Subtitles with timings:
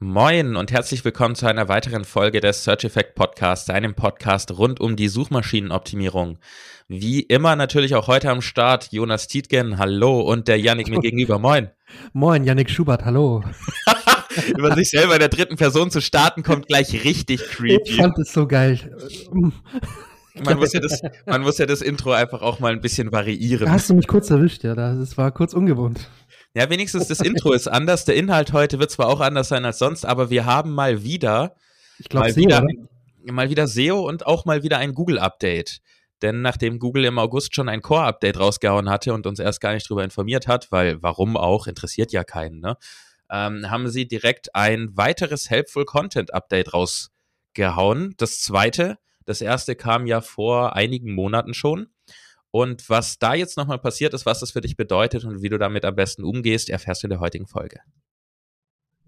[0.00, 4.78] Moin und herzlich willkommen zu einer weiteren Folge des Search Effect Podcasts, einem Podcast rund
[4.78, 6.38] um die Suchmaschinenoptimierung.
[6.86, 11.40] Wie immer natürlich auch heute am Start Jonas Tietgen, hallo, und der Yannick mir gegenüber,
[11.40, 11.70] moin.
[12.12, 13.42] Moin, Yannick Schubert, hallo.
[14.56, 17.90] Über sich selber in der dritten Person zu starten, kommt gleich richtig creepy.
[17.90, 18.78] Ich fand es so geil.
[20.44, 23.66] Man muss, ja das, man muss ja das Intro einfach auch mal ein bisschen variieren.
[23.66, 24.76] Da hast du mich kurz erwischt, ja.
[24.76, 26.08] Das war kurz ungewohnt.
[26.54, 28.04] Ja, wenigstens das Intro ist anders.
[28.04, 31.54] Der Inhalt heute wird zwar auch anders sein als sonst, aber wir haben mal wieder,
[31.98, 33.32] ich glaub, mal, SEO, wieder oder?
[33.32, 35.80] mal wieder SEO und auch mal wieder ein Google-Update.
[36.22, 39.88] Denn nachdem Google im August schon ein Core-Update rausgehauen hatte und uns erst gar nicht
[39.88, 42.76] darüber informiert hat, weil warum auch, interessiert ja keinen, ne?
[43.30, 48.14] ähm, haben sie direkt ein weiteres Helpful Content Update rausgehauen.
[48.16, 51.88] Das zweite, das erste kam ja vor einigen Monaten schon.
[52.50, 55.58] Und was da jetzt nochmal passiert ist, was das für dich bedeutet und wie du
[55.58, 57.80] damit am besten umgehst, erfährst du in der heutigen Folge.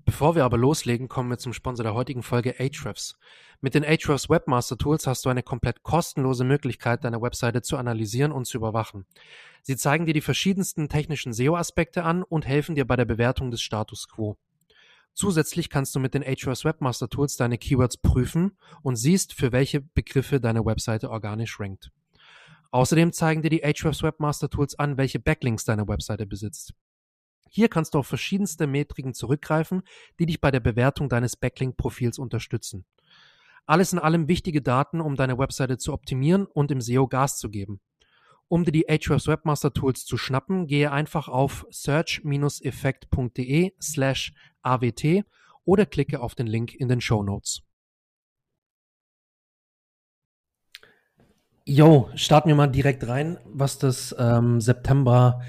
[0.05, 3.17] Bevor wir aber loslegen, kommen wir zum Sponsor der heutigen Folge Ahrefs.
[3.61, 8.33] Mit den Ahrefs Webmaster Tools hast du eine komplett kostenlose Möglichkeit, deine Webseite zu analysieren
[8.33, 9.07] und zu überwachen.
[9.63, 13.61] Sie zeigen dir die verschiedensten technischen SEO-Aspekte an und helfen dir bei der Bewertung des
[13.63, 14.37] Status quo.
[15.15, 19.81] Zusätzlich kannst du mit den Ahrefs Webmaster Tools deine Keywords prüfen und siehst, für welche
[19.81, 21.93] Begriffe deine Webseite organisch rankt.
[22.73, 26.73] Außerdem zeigen dir die Ahrefs Webmaster Tools an, welche Backlinks deine Webseite besitzt.
[27.51, 29.83] Hier kannst du auf verschiedenste Metriken zurückgreifen,
[30.21, 32.85] die dich bei der Bewertung deines Backlink-Profils unterstützen.
[33.67, 37.51] Alles in allem wichtige Daten, um deine Webseite zu optimieren und im SEO Gas zu
[37.51, 37.81] geben.
[38.47, 44.33] Um dir die Ahrefs Webmaster Tools zu schnappen, gehe einfach auf search-effekt.de slash
[44.63, 45.25] awt
[45.65, 47.63] oder klicke auf den Link in den Show Notes.
[51.65, 55.41] Jo, starten wir mal direkt rein, was das ähm, September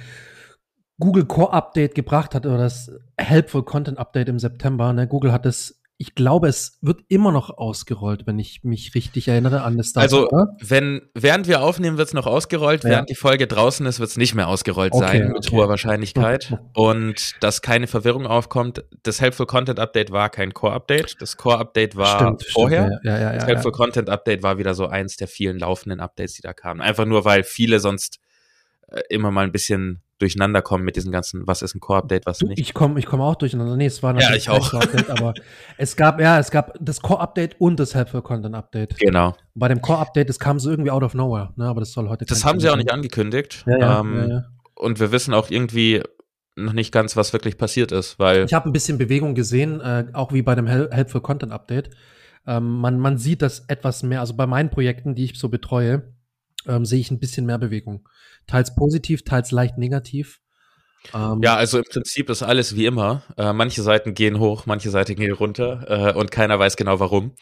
[1.00, 4.94] Google Core Update gebracht hat oder das Helpful Content Update im September.
[4.94, 5.08] Ne?
[5.08, 9.62] Google hat es, ich glaube, es wird immer noch ausgerollt, wenn ich mich richtig erinnere
[9.62, 10.02] an das Start.
[10.04, 10.28] Also,
[10.60, 12.90] wenn, während wir aufnehmen, wird es noch ausgerollt, Ja.
[12.90, 15.56] während die Folge draußen ist, wird es nicht mehr ausgerollt Okay, sein, mit okay.
[15.56, 16.58] hoher Wahrscheinlichkeit.
[16.74, 21.18] Und dass keine Verwirrung aufkommt, das Helpful Content Update war kein Core Update.
[21.22, 23.00] Das Core Update war Stimmt, stimmt, vorher.
[23.04, 23.72] ja, ja, ja, Das Helpful.
[23.72, 26.82] Content Update war wieder so eins der vielen laufenden Updates, die da kamen.
[26.82, 28.20] Einfach nur, weil viele sonst
[29.10, 32.38] immer mal ein bisschen durcheinander kommen mit diesen ganzen, was ist ein Core Update, was
[32.40, 32.60] Du, nicht.
[32.60, 33.76] ich komme ich komm auch durcheinander.
[33.76, 34.70] Nee, es war Ja, natürlich ich auch.
[34.70, 35.34] Core-Update, aber
[35.78, 38.98] es gab, ja, es gab das Core-Update und das Helpful Content Update.
[39.00, 39.36] Genau.
[39.56, 41.66] Bei dem Core-Update, das kam so irgendwie out of nowhere, ne?
[41.66, 43.64] aber das soll heute Das haben sie auch nicht angekündigt.
[43.66, 44.44] Ja, ja, ähm, ja, ja.
[44.76, 46.04] Und wir wissen auch irgendwie
[46.56, 50.06] noch nicht ganz, was wirklich passiert ist, weil Ich habe ein bisschen Bewegung gesehen, äh,
[50.14, 51.90] auch wie bei dem Hel Helpful Content Update.
[52.46, 56.14] Ähm, man, man sieht das etwas mehr, also bei meinen Projekten, die ich so betreue,
[56.68, 58.08] ähm, sehe ich ein bisschen mehr Bewegung.
[58.48, 60.40] Teils positiv, teils leicht negativ.
[61.14, 63.24] Ähm, Ja, also im Prinzip ist alles wie immer.
[63.38, 67.36] Äh, manche Seiten gehen hoch, manche Seiten gehen runter äh, und keiner weiß genau warum.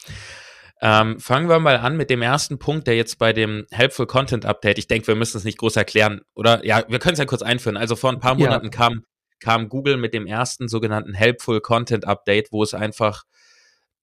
[0.81, 4.45] Ähm, fangen wir mal an mit dem ersten Punkt, der jetzt bei dem Helpful Content
[4.45, 7.25] Update, ich denke, wir müssen es nicht groß erklären, oder ja, wir können es ja
[7.25, 7.75] kurz einführen.
[7.75, 8.45] Also vor ein paar Ja.
[8.45, 9.03] Monaten kam,
[9.41, 13.23] kam Google mit dem ersten sogenannten Helpful Content Update, wo es einfach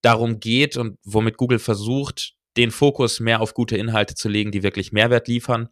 [0.03, 4.63] darum geht und womit Google versucht, den Fokus mehr auf gute Inhalte zu legen, die
[4.63, 5.69] wirklich Mehrwert liefern.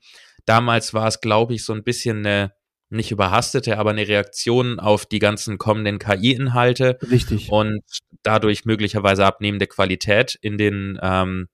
[0.46, 2.52] Damals war es, glaube ich, so ein bisschen eine
[2.90, 7.50] nicht überhastete, aber eine Reaktion auf die ganzen kommenden KI-Inhalte Richtig.
[7.50, 7.82] und
[8.22, 11.48] dadurch möglicherweise abnehmende Qualität in den, ähm,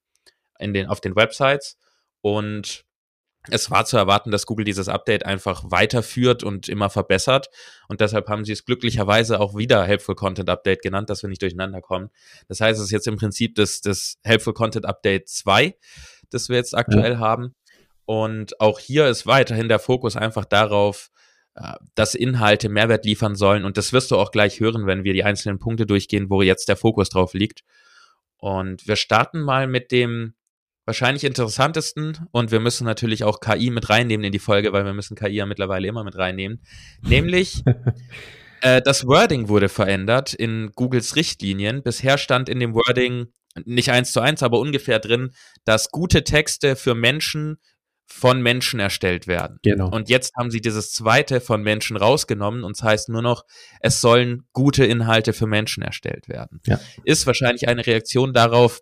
[0.59, 1.78] in den, auf den Websites.
[2.21, 2.84] Und
[3.49, 7.49] es war zu erwarten, dass Google dieses Update einfach weiterführt und immer verbessert.
[7.89, 11.41] Und deshalb haben sie es glücklicherweise auch wieder Helpful Content Update genannt, dass wir nicht
[11.41, 12.11] durcheinander kommen.
[12.49, 15.75] Das heißt, es ist jetzt im Prinzip das, das Helpful Content Update 2,
[16.28, 17.55] das wir jetzt aktuell haben.
[18.05, 21.11] Und auch hier ist weiterhin der Fokus einfach darauf,
[21.55, 23.65] äh, dass Inhalte Mehrwert liefern sollen.
[23.65, 26.69] Und das wirst du auch gleich hören, wenn wir die einzelnen Punkte durchgehen, wo jetzt
[26.69, 27.62] der Fokus drauf liegt.
[28.39, 30.34] Und wir starten mal mit dem
[30.87, 34.94] wahrscheinlich interessantesten und wir müssen natürlich auch KI mit reinnehmen in die Folge, weil wir
[34.94, 36.62] müssen KI ja mittlerweile immer mit reinnehmen.
[37.03, 37.62] Nämlich
[38.62, 41.83] äh, das Wording wurde verändert in Googles Richtlinien.
[41.83, 43.27] Bisher stand in dem Wording
[43.65, 45.30] nicht eins zu eins, aber ungefähr drin,
[45.65, 47.59] dass gute Texte für Menschen
[48.12, 49.59] von Menschen erstellt werden.
[49.62, 49.89] Genau.
[49.89, 53.45] Und jetzt haben sie dieses zweite von Menschen rausgenommen und es heißt nur noch,
[53.80, 56.60] es sollen gute Inhalte für Menschen erstellt werden.
[56.66, 56.80] Ja.
[57.04, 58.80] Ist wahrscheinlich eine Reaktion darauf,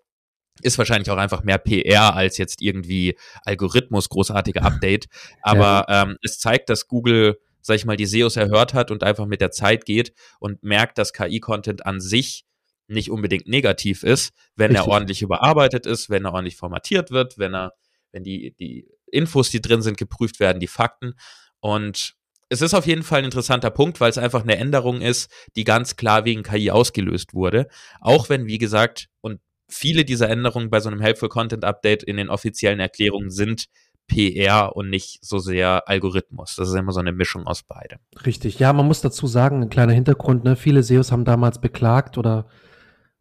[0.61, 5.05] ist wahrscheinlich auch einfach mehr PR als jetzt irgendwie Algorithmus, großartige Update.
[5.43, 9.27] Aber ähm, es zeigt, dass Google, sag ich mal, die SEOs erhört hat und einfach
[9.27, 12.45] mit der Zeit geht und merkt, dass KI-Content an sich
[12.87, 14.93] nicht unbedingt negativ ist, wenn er Richtig.
[14.93, 17.73] ordentlich überarbeitet ist, wenn er ordentlich formatiert wird, wenn er,
[18.11, 21.13] wenn die, die Infos, die drin sind, geprüft werden, die Fakten.
[21.59, 22.15] Und
[22.49, 25.63] es ist auf jeden Fall ein interessanter Punkt, weil es einfach eine Änderung ist, die
[25.63, 27.67] ganz klar wegen KI ausgelöst wurde.
[28.01, 32.17] Auch wenn, wie gesagt, und viele dieser Änderungen bei so einem Helpful Content Update in
[32.17, 33.65] den offiziellen Erklärungen sind
[34.07, 36.55] PR und nicht so sehr Algorithmus.
[36.55, 37.99] Das ist immer so eine Mischung aus beidem.
[38.25, 38.57] Richtig.
[38.57, 40.55] Ja, man muss dazu sagen, ein kleiner Hintergrund, ne?
[40.55, 42.47] viele SEOs haben damals beklagt oder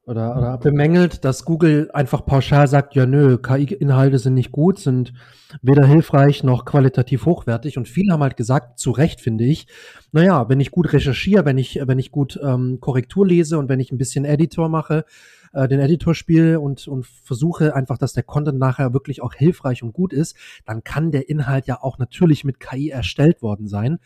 [0.09, 5.13] oder, oder bemängelt, dass Google einfach pauschal sagt, ja nö, KI-Inhalte sind nicht gut, sind
[5.61, 7.77] weder hilfreich noch qualitativ hochwertig.
[7.77, 9.67] Und viele haben halt gesagt, zu Recht finde ich,
[10.13, 13.81] naja, wenn ich gut recherchiere, wenn ich, wenn ich gut ähm, Korrektur lese und wenn
[13.81, 15.05] ich ein bisschen Editor mache,
[15.53, 19.83] äh, den Editor spiele und, und versuche einfach, dass der Content nachher wirklich auch hilfreich
[19.83, 23.99] und gut ist, dann kann der Inhalt ja auch natürlich mit KI erstellt worden sein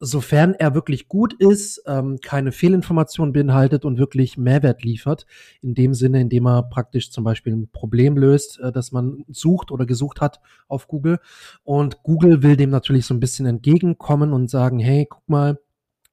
[0.00, 5.26] sofern er wirklich gut ist, ähm, keine Fehlinformationen beinhaltet und wirklich Mehrwert liefert,
[5.60, 9.70] in dem Sinne, indem er praktisch zum Beispiel ein Problem löst, äh, das man sucht
[9.70, 11.18] oder gesucht hat auf Google.
[11.64, 15.58] Und Google will dem natürlich so ein bisschen entgegenkommen und sagen, hey, guck mal,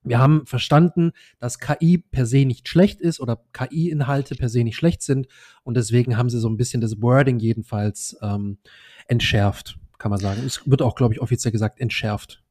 [0.05, 4.75] wir haben verstanden, dass KI per se nicht schlecht ist oder KI-Inhalte per se nicht
[4.75, 5.27] schlecht sind
[5.63, 8.59] und deswegen haben sie so ein bisschen das Wording jedenfalls ähm,
[9.07, 10.43] entschärft, kann man sagen.
[10.45, 12.44] Es wird auch, glaube ich, offiziell gesagt entschärft.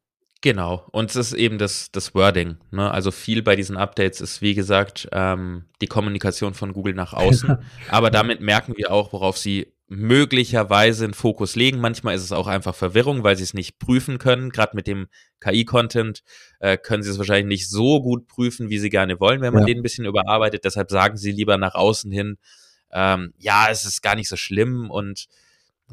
[0.44, 2.58] Genau, und es ist eben das, das Wording.
[2.70, 2.90] Ne?
[2.90, 7.56] Also viel bei diesen Updates ist, wie gesagt, ähm, die Kommunikation von Google nach außen.
[7.88, 11.80] Aber damit merken wir auch, worauf sie möglicherweise einen Fokus legen.
[11.80, 14.50] Manchmal ist es auch einfach Verwirrung, weil sie es nicht prüfen können.
[14.50, 15.06] Gerade mit dem
[15.40, 16.22] KI-Content
[16.60, 19.62] äh, können sie es wahrscheinlich nicht so gut prüfen, wie sie gerne wollen, wenn man
[19.62, 19.68] ja.
[19.68, 20.66] den ein bisschen überarbeitet.
[20.66, 22.36] Deshalb sagen sie lieber nach außen hin,
[22.92, 25.26] ähm, ja, es ist gar nicht so schlimm und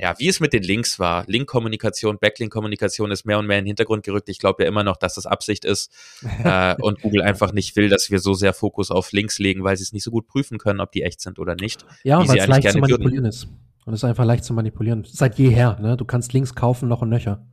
[0.02, 1.26] ja, wie es mit den Links war.
[1.28, 4.30] Link-Kommunikation, Backlink-Kommunikation ist mehr und mehr in den Hintergrund gerückt.
[4.30, 5.94] Ich glaube ja immer noch, dass das Absicht ist
[6.44, 9.78] äh, und Google einfach nicht will, dass wir so sehr Fokus auf Links legen, weil
[9.78, 11.86] sie es nicht so gut prüfen können, ob die echt sind oder nicht.
[12.04, 13.26] Ja, weil es leicht zu manipulieren würden.
[13.26, 13.48] ist.
[13.86, 15.06] Und es ist einfach leicht zu manipulieren.
[15.06, 15.98] Seit jeher, ne?
[15.98, 17.46] Du kannst Links kaufen, noch und nöcher.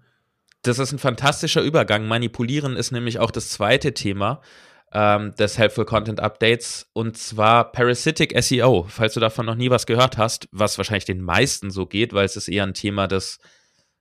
[0.63, 2.09] Das ist ein fantastischer Übergang.
[2.09, 4.41] Manipulieren ist nämlich auch das zweite Thema
[4.93, 8.87] ähm, des Helpful Content Updates und zwar Parasitic SEO.
[8.89, 12.25] Falls du davon noch nie was gehört hast, was wahrscheinlich den meisten so geht, weil
[12.25, 13.39] es ist eher ein Thema, das,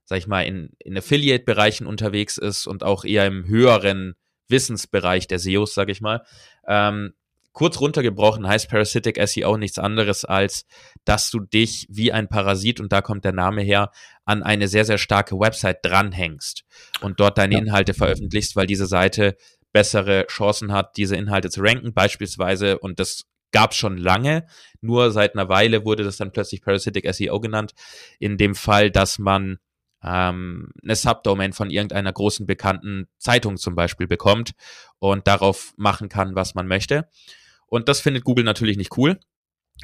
[0.06, 4.16] sag ich mal, in, in Affiliate-Bereichen unterwegs ist und auch eher im höheren
[4.50, 6.24] Wissensbereich der SEOs, sag ich mal.
[6.66, 7.14] Ähm,
[7.52, 10.66] kurz runtergebrochen heißt Parasitic SEO nichts anderes als,
[11.06, 13.92] dass du dich wie ein Parasit, und da kommt der Name her,
[14.26, 16.64] an eine sehr, sehr starke Website dranhängst
[17.02, 17.58] und dort deine.
[17.58, 19.36] Inhalte veröffentlichst, weil diese Seite
[19.78, 24.48] bessere Chancen hat, diese Inhalte zu ranken, beispielsweise, und das gab es schon lange,
[24.82, 27.76] nur seit einer Weile wurde das dann plötzlich Parasitic SEO genannt,
[28.18, 29.60] in dem Fall, dass man
[30.04, 34.54] ähm, eine Subdomain von irgendeiner großen bekannten Zeitung zum Beispiel bekommt
[34.98, 37.08] und darauf machen kann, was man möchte.
[37.68, 39.20] Und das findet Google natürlich nicht cool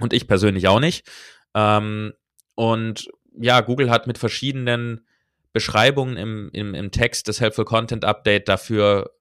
[0.02, 1.08] und ich persönlich auch nicht.
[1.54, 2.14] Ähm,
[2.56, 3.10] und
[3.40, 5.06] ja, Google hat mit verschiedenen
[5.52, 9.12] Beschreibungen im, im, im Text des Helpful Content Update dafür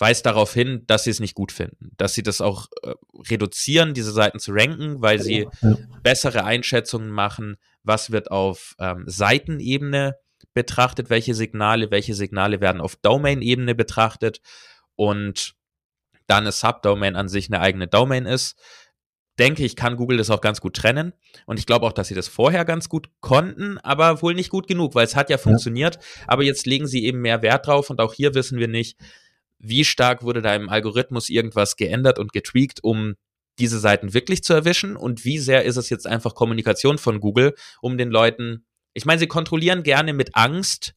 [0.00, 2.94] weist darauf hin, dass sie es nicht gut finden, dass sie das auch äh,
[3.28, 5.76] reduzieren, diese Seiten zu ranken, weil sie ja.
[6.02, 10.16] bessere Einschätzungen machen, was wird auf ähm, Seitenebene
[10.54, 14.40] betrachtet, welche Signale, welche Signale werden auf Domain-Ebene betrachtet
[14.96, 15.54] und
[16.26, 18.58] dann eine Subdomain an sich eine eigene Domain ist.
[19.38, 21.12] Denke ich, kann Google das auch ganz gut trennen.
[21.46, 24.66] Und ich glaube auch, dass sie das vorher ganz gut konnten, aber wohl nicht gut
[24.66, 25.96] genug, weil es hat ja funktioniert.
[25.96, 26.02] Ja.
[26.28, 28.98] Aber jetzt legen sie eben mehr Wert drauf und auch hier wissen wir nicht,
[29.60, 33.14] wie stark wurde da im Algorithmus irgendwas geändert und getweakt, um
[33.58, 37.54] diese Seiten wirklich zu erwischen und wie sehr ist es jetzt einfach Kommunikation von Google,
[37.82, 40.94] um den Leuten, ich meine, sie kontrollieren gerne mit Angst,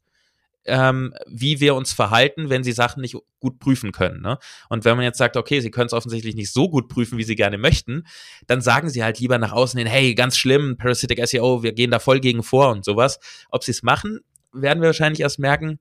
[0.65, 4.21] ähm, wie wir uns verhalten, wenn sie Sachen nicht gut prüfen können.
[4.21, 4.37] Ne?
[4.69, 7.25] Und wenn man jetzt sagt, okay, sie können es offensichtlich nicht so gut prüfen, wie
[7.25, 8.07] sie gerne möchten,
[8.47, 11.91] dann sagen sie halt lieber nach außen hin, hey, ganz schlimm, Parasitic SEO, wir gehen
[11.91, 13.19] da voll gegen vor und sowas.
[13.49, 14.21] Ob sie es machen,
[14.53, 15.79] werden wir wahrscheinlich erst merken,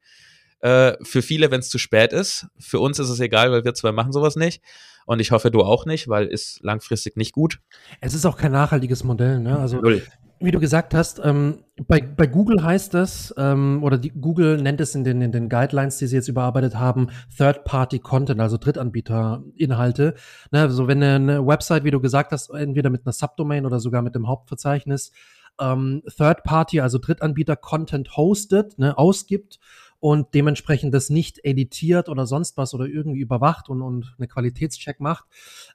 [0.62, 2.46] äh, für viele, wenn es zu spät ist.
[2.58, 4.62] Für uns ist es egal, weil wir zwei machen sowas nicht.
[5.04, 7.58] Und ich hoffe, du auch nicht, weil ist langfristig nicht gut.
[8.00, 9.40] Es ist auch kein nachhaltiges Modell.
[9.40, 9.58] Ne?
[9.58, 10.02] Also Null
[10.44, 14.80] wie du gesagt hast, ähm, bei, bei Google heißt das, ähm, oder die, Google nennt
[14.80, 20.14] es in den, in den Guidelines, die sie jetzt überarbeitet haben, Third-Party-Content, also Drittanbieter-Inhalte.
[20.50, 24.02] Ne, also wenn eine Website, wie du gesagt hast, entweder mit einer Subdomain oder sogar
[24.02, 25.12] mit dem Hauptverzeichnis
[25.60, 29.58] ähm, Third-Party, also Drittanbieter-Content hostet, ne, ausgibt
[30.02, 34.98] und dementsprechend das nicht editiert oder sonst was oder irgendwie überwacht und, und eine Qualitätscheck
[34.98, 35.26] macht,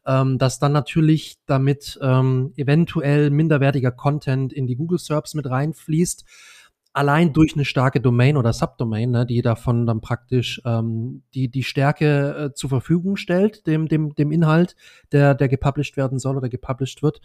[0.05, 6.25] ähm, dass dann natürlich damit ähm, eventuell minderwertiger Content in die Google Serbs mit reinfließt
[6.97, 11.61] allein durch eine starke Domain oder Subdomain, ne, die davon dann praktisch ähm, die die
[11.61, 14.75] Stärke äh, zur Verfügung stellt, dem dem dem Inhalt,
[15.11, 17.21] der der gepublished werden soll oder gepublished wird.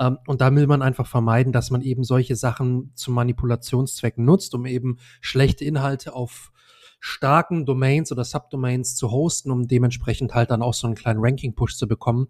[0.00, 4.56] Ähm, und da will man einfach vermeiden, dass man eben solche Sachen zu Manipulationszwecken nutzt,
[4.56, 6.50] um eben schlechte Inhalte auf
[6.98, 11.76] starken Domains oder Subdomains zu hosten, um dementsprechend halt dann auch so einen kleinen Ranking-Push
[11.76, 12.26] zu bekommen,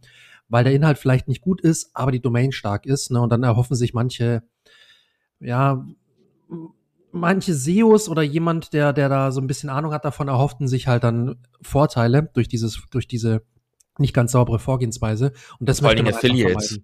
[0.49, 3.11] weil der Inhalt vielleicht nicht gut ist, aber die Domain stark ist.
[3.11, 3.21] Ne?
[3.21, 4.43] Und dann erhoffen sich manche,
[5.41, 5.85] ja,
[7.13, 10.89] manche SEOs oder jemand, der, der da so ein bisschen Ahnung hat davon, erhofften sich
[10.89, 13.43] halt dann Vorteile durch dieses, durch diese
[13.99, 15.33] nicht ganz saubere Vorgehensweise.
[15.59, 16.81] Und das Vor allem Affiliates.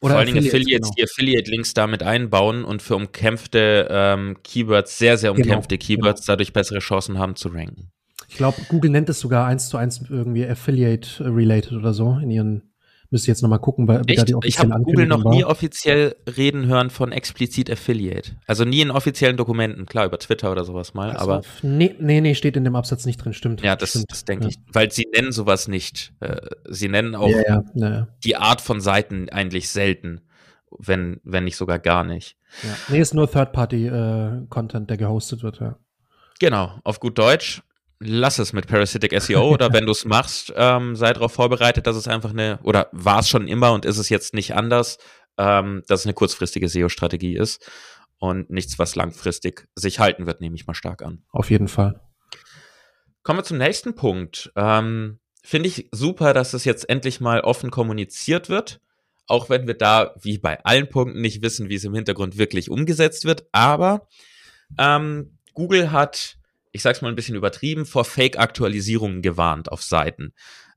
[0.00, 0.94] Oder Vor allen Dingen Affiliates, genau.
[0.98, 6.26] die Affiliate-Links damit einbauen und für umkämpfte ähm, Keywords, sehr, sehr genau, umkämpfte genau, Keywords,
[6.26, 6.32] genau.
[6.34, 7.90] dadurch bessere Chancen haben zu ranken.
[8.28, 12.67] Ich glaube, Google nennt es sogar eins zu eins irgendwie Affiliate-related oder so in ihren
[13.10, 15.34] Müsste jetzt nochmal gucken, da die Ich habe Google noch war.
[15.34, 18.32] nie offiziell reden hören von explizit Affiliate.
[18.46, 21.42] Also nie in offiziellen Dokumenten, klar, über Twitter oder sowas mal, also, aber.
[21.62, 23.62] Nee, nee, nee, steht in dem Absatz nicht drin, stimmt.
[23.62, 24.50] Ja, das, das denke ja.
[24.50, 24.56] ich.
[24.72, 26.12] Weil sie nennen sowas nicht.
[26.20, 26.36] Äh,
[26.68, 30.20] sie nennen auch ja, ja, die Art von Seiten eigentlich selten,
[30.78, 32.36] wenn, wenn nicht sogar gar nicht.
[32.62, 32.76] Ja.
[32.88, 35.78] Nee, ist nur Third-Party-Content, äh, der gehostet wird, ja.
[36.40, 37.62] Genau, auf gut Deutsch
[38.00, 41.96] lass es mit Parasitic SEO oder wenn du es machst, ähm, sei darauf vorbereitet, dass
[41.96, 44.98] es einfach eine, oder war es schon immer und ist es jetzt nicht anders,
[45.36, 47.70] ähm, dass es eine kurzfristige SEO-Strategie ist
[48.18, 51.22] und nichts, was langfristig sich halten wird, nehme ich mal stark an.
[51.30, 52.00] Auf jeden Fall.
[53.22, 54.52] Kommen wir zum nächsten Punkt.
[54.56, 58.80] Ähm, Finde ich super, dass es jetzt endlich mal offen kommuniziert wird,
[59.26, 62.70] auch wenn wir da, wie bei allen Punkten, nicht wissen, wie es im Hintergrund wirklich
[62.70, 63.46] umgesetzt wird.
[63.52, 64.08] Aber
[64.78, 66.37] ähm, Google hat
[66.72, 70.32] ich sag's mal ein bisschen übertrieben, vor Fake-Aktualisierungen gewarnt auf Seiten.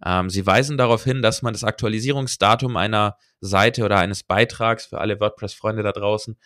[0.06, 5.00] Ähm, sie weisen darauf hin, dass man das Aktualisierungsdatum einer Seite oder eines Beitrags für
[5.00, 6.38] alle WordPress-Freunde da draußen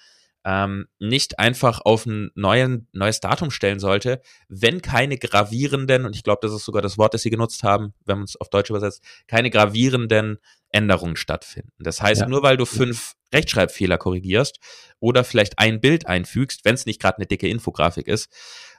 [0.46, 6.24] ähm, nicht einfach auf ein neuen, neues Datum stellen sollte, wenn keine gravierenden, und ich
[6.24, 8.70] glaube, das ist sogar das Wort, das sie genutzt haben, wenn man es auf Deutsch
[8.70, 10.38] übersetzt, keine gravierenden
[10.70, 11.72] Änderungen stattfinden.
[11.80, 12.28] Das heißt, ja.
[12.28, 14.60] nur weil du fünf Rechtschreibfehler korrigierst
[15.00, 18.30] oder vielleicht ein Bild einfügst, wenn es nicht gerade eine dicke Infografik ist,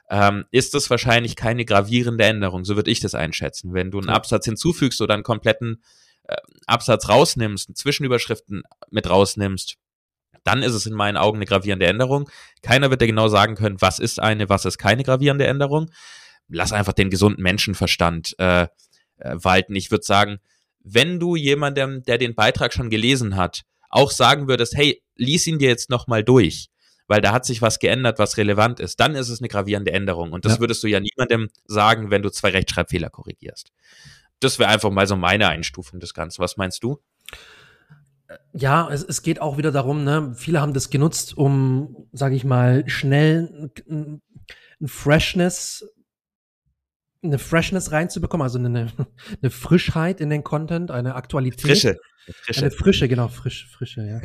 [0.09, 2.65] ähm, ist das wahrscheinlich keine gravierende Änderung.
[2.65, 3.73] So würde ich das einschätzen.
[3.73, 5.83] Wenn du einen Absatz hinzufügst oder einen kompletten
[6.23, 6.35] äh,
[6.65, 9.77] Absatz rausnimmst, Zwischenüberschriften mit rausnimmst,
[10.43, 12.29] dann ist es in meinen Augen eine gravierende Änderung.
[12.61, 15.91] Keiner wird dir genau sagen können, was ist eine, was ist keine gravierende Änderung.
[16.47, 18.67] Lass einfach den gesunden Menschenverstand äh,
[19.17, 19.75] äh, walten.
[19.75, 20.39] Ich würde sagen,
[20.79, 25.59] wenn du jemandem, der den Beitrag schon gelesen hat, auch sagen würdest, hey, lies ihn
[25.59, 26.69] dir jetzt nochmal durch,
[27.07, 30.31] weil da hat sich was geändert, was relevant ist, dann ist es eine gravierende Änderung.
[30.31, 30.59] Und das ja.
[30.59, 33.71] würdest du ja niemandem sagen, wenn du zwei Rechtschreibfehler korrigierst.
[34.39, 36.41] Das wäre einfach mal so meine Einstufung des Ganzen.
[36.41, 36.99] Was meinst du?
[38.53, 42.43] Ja, es, es geht auch wieder darum, ne, viele haben das genutzt, um, sage ich
[42.43, 44.21] mal, schnell ein
[44.85, 45.85] Freshness
[47.23, 48.87] eine Freshness reinzubekommen, also eine,
[49.41, 51.61] eine Frischheit in den Content, eine Aktualität.
[51.61, 51.97] Frische.
[52.29, 52.61] Frische.
[52.61, 54.19] Eine Frische, genau, frisch, Frische, ja.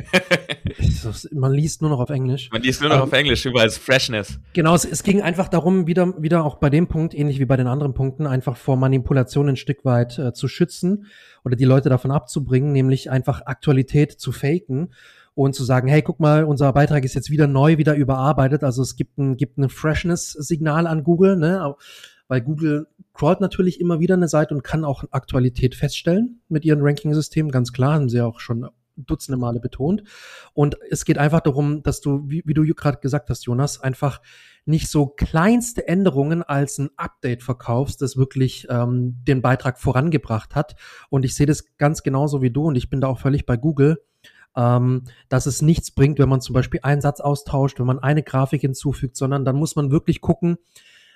[1.31, 2.49] Man liest nur noch auf Englisch.
[2.51, 4.39] Man liest nur noch um, auf Englisch, überall ist Freshness.
[4.51, 7.55] Genau, es, es, ging einfach darum, wieder, wieder auch bei dem Punkt, ähnlich wie bei
[7.55, 11.05] den anderen Punkten, einfach vor Manipulation ein Stück weit äh, zu schützen
[11.45, 14.93] oder die Leute davon abzubringen, nämlich einfach Aktualität zu faken
[15.35, 18.63] und zu sagen, hey, guck mal, unser Beitrag ist jetzt wieder neu, wieder überarbeitet.
[18.63, 21.61] Also es gibt ein, gibt ein Freshness-Signal an Google, ne?
[22.33, 26.81] Weil Google crawlt natürlich immer wieder eine Seite und kann auch Aktualität feststellen mit ihren
[26.81, 30.01] Ranking-Systemen, ganz klar, haben sie auch schon dutzende Male betont.
[30.55, 34.19] Und es geht einfach darum, dass du, wie, wie du gerade gesagt hast, Jonas, einfach
[34.65, 40.75] nicht so kleinste Änderungen als ein Update verkaufst, das wirklich ähm, den Beitrag vorangebracht hat.
[41.11, 43.57] Und ich sehe das ganz genauso wie du und ich bin da auch völlig bei
[43.57, 44.01] Google,
[44.55, 48.23] ähm, dass es nichts bringt, wenn man zum Beispiel einen Satz austauscht, wenn man eine
[48.23, 50.57] Grafik hinzufügt, sondern dann muss man wirklich gucken,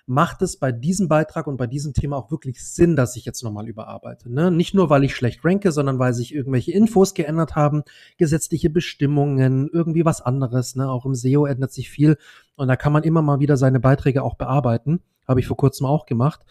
[0.10, 3.44] macht es bei diesem Beitrag und bei diesem Thema auch wirklich Sinn, dass ich jetzt
[3.44, 4.32] nochmal überarbeite.
[4.32, 4.50] Ne?
[4.52, 7.84] Nicht nur, weil ich schlecht ranke, sondern weil sich irgendwelche Infos geändert haben,
[8.18, 10.78] gesetzliche Bestimmungen, irgendwie was anderes.
[10.78, 10.90] Ne?
[10.90, 12.18] Auch im SEO ändert sich viel
[12.56, 15.02] und da kann man immer mal wieder seine Beiträge auch bearbeiten.
[15.28, 16.46] Habe ich vor kurzem auch gemacht.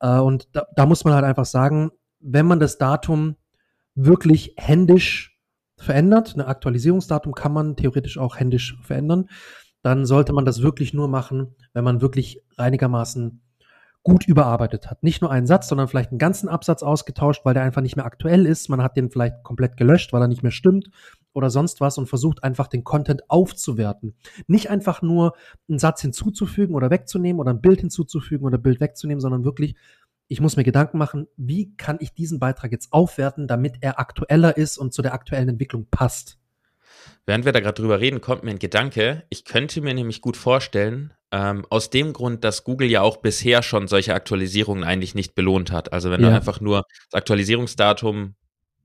[0.00, 3.36] Äh, und da, da muss man halt einfach sagen, wenn man das Datum
[3.94, 5.38] wirklich händisch
[5.76, 9.28] verändert, ein Aktualisierungsdatum kann man theoretisch auch händisch verändern,
[9.82, 13.40] dann sollte man das wirklich nur machen, wenn man wirklich einigermaßen
[14.04, 15.02] gut überarbeitet hat.
[15.02, 18.04] Nicht nur einen Satz, sondern vielleicht einen ganzen Absatz ausgetauscht, weil der einfach nicht mehr
[18.04, 18.68] aktuell ist.
[18.68, 20.90] Man hat den vielleicht komplett gelöscht, weil er nicht mehr stimmt
[21.32, 24.14] oder sonst was und versucht einfach den Content aufzuwerten.
[24.48, 25.34] Nicht einfach nur
[25.68, 29.76] einen Satz hinzuzufügen oder wegzunehmen oder ein Bild hinzuzufügen oder Bild wegzunehmen, sondern wirklich,
[30.26, 34.56] ich muss mir Gedanken machen, wie kann ich diesen Beitrag jetzt aufwerten, damit er aktueller
[34.56, 36.38] ist und zu der aktuellen Entwicklung passt.
[37.26, 39.24] Während wir da gerade drüber reden, kommt mir ein Gedanke.
[39.30, 43.62] Ich könnte mir nämlich gut vorstellen, ähm, aus dem Grund, dass Google ja auch bisher
[43.62, 45.92] schon solche Aktualisierungen eigentlich nicht belohnt hat.
[45.92, 46.28] Also wenn ja.
[46.28, 48.34] du einfach nur das Aktualisierungsdatum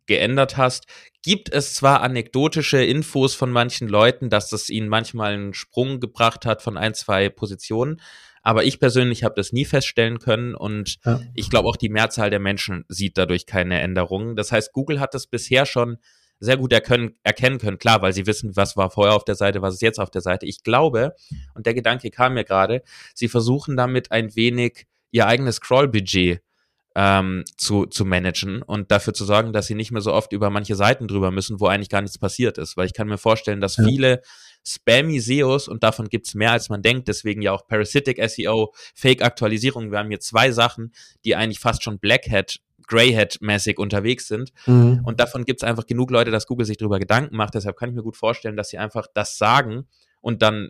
[0.05, 0.85] geändert hast,
[1.21, 6.45] gibt es zwar anekdotische Infos von manchen Leuten, dass das ihnen manchmal einen Sprung gebracht
[6.45, 7.99] hat von ein, zwei Positionen,
[8.41, 11.19] Aber ich persönlich habe das nie feststellen können und ja.
[11.33, 14.37] ich glaube auch die Mehrzahl der Menschen sieht dadurch keine Änderungen.
[14.37, 15.97] Das heißt, Google hat das bisher schon
[16.39, 17.79] sehr gut erkennen, erkennen können.
[17.79, 20.21] Klar, weil sie wissen, was war vorher auf der Seite, was ist jetzt auf der
[20.21, 20.45] Seite.
[20.45, 21.15] Ich glaube,
[21.55, 26.41] und der Gedanke kam mir gerade, sie versuchen damit ein wenig ihr eigenes Scroll-Budget
[26.95, 30.49] ähm, zu, zu managen und dafür zu sorgen, dass sie nicht mehr so oft über
[30.49, 32.75] manche Seiten drüber müssen, wo eigentlich gar nichts passiert ist.
[32.75, 33.85] Weil ich kann mir vorstellen, dass ja.
[33.85, 34.21] viele
[34.65, 39.91] spammy SEOs und davon gibt's mehr als man denkt, deswegen ja auch Parasitic SEO, Fake-Aktualisierung.
[39.91, 40.91] Wir haben hier zwei Sachen,
[41.23, 44.51] die eigentlich fast schon Blackhead Greyhead-mäßig unterwegs sind.
[44.65, 45.01] Mhm.
[45.03, 47.55] Und davon gibt's einfach genug Leute, dass Google sich darüber Gedanken macht.
[47.55, 49.87] Deshalb kann ich mir gut vorstellen, dass sie einfach das sagen
[50.21, 50.69] und dann,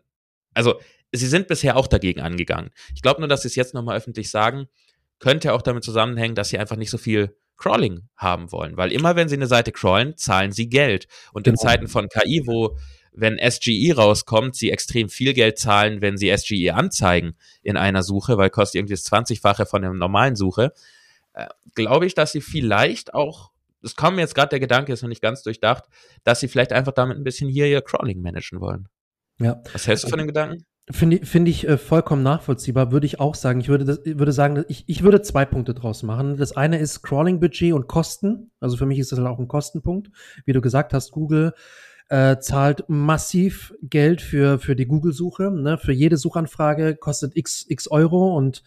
[0.53, 0.79] also
[1.11, 2.71] sie sind bisher auch dagegen angegangen.
[2.95, 4.67] Ich glaube nur, dass sie es jetzt nochmal öffentlich sagen,
[5.19, 8.77] könnte auch damit zusammenhängen, dass sie einfach nicht so viel Crawling haben wollen.
[8.77, 11.07] Weil immer, wenn sie eine Seite crawlen, zahlen sie Geld.
[11.33, 11.53] Und genau.
[11.53, 12.77] in Zeiten von KI, wo
[13.13, 18.37] wenn SGE rauskommt, sie extrem viel Geld zahlen, wenn sie SGE anzeigen in einer Suche,
[18.37, 20.71] weil kostet irgendwie das 20-fache von der normalen Suche,
[21.37, 23.51] äh, glaube ich, dass sie vielleicht auch,
[23.83, 25.83] es kam mir jetzt gerade der Gedanke, ist noch nicht ganz durchdacht,
[26.23, 28.89] dass sie vielleicht einfach damit ein bisschen hier ihr Crawling managen wollen.
[29.39, 29.61] Ja.
[29.71, 30.65] Was hältst du von dem Gedanken?
[30.89, 33.59] Finde find ich äh, vollkommen nachvollziehbar, würde ich auch sagen.
[33.59, 36.37] Ich würde, das, würde sagen, ich, ich würde zwei Punkte draus machen.
[36.37, 38.51] Das eine ist Crawling-Budget und Kosten.
[38.61, 40.09] Also für mich ist das halt auch ein Kostenpunkt.
[40.45, 41.53] Wie du gesagt hast, Google
[42.09, 45.51] äh, zahlt massiv Geld für, für die Google-Suche.
[45.51, 45.77] Ne?
[45.77, 48.63] Für jede Suchanfrage kostet x, x Euro und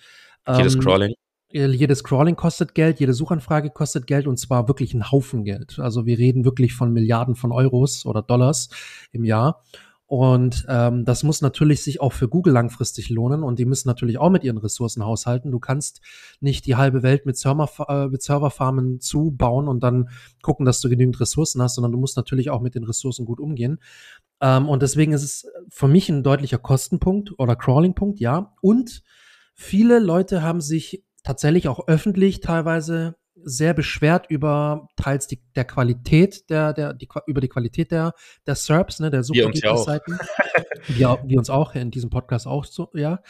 [0.47, 1.15] ähm, jedes Crawling.
[1.53, 5.81] Jedes Crawling kostet Geld, jede Suchanfrage kostet Geld und zwar wirklich ein Haufen Geld.
[5.81, 8.69] Also wir reden wirklich von Milliarden von Euros oder Dollars
[9.11, 9.63] im Jahr.
[10.11, 14.19] Und ähm, das muss natürlich sich auch für Google langfristig lohnen und die müssen natürlich
[14.19, 15.53] auch mit ihren Ressourcen haushalten.
[15.53, 16.01] Du kannst
[16.41, 20.09] nicht die halbe Welt mit, Server, äh, mit Serverfarmen zubauen und dann
[20.43, 23.39] gucken, dass du genügend Ressourcen hast, sondern du musst natürlich auch mit den Ressourcen gut
[23.39, 23.79] umgehen.
[24.41, 28.53] Ähm, und deswegen ist es für mich ein deutlicher Kostenpunkt oder Crawlingpunkt, ja.
[28.63, 29.05] Und
[29.55, 36.51] viele Leute haben sich tatsächlich auch öffentlich teilweise sehr beschwert über teils die, der Qualität
[36.51, 38.15] der, der, die, über die Qualität der,
[38.47, 40.19] der SERPs, ne, der Suchergebnisseiten.
[40.89, 43.23] Wir, wir uns auch in diesem Podcast auch so, ja.